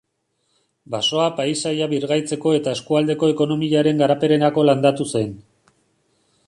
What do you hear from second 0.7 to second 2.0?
Basoa paisaia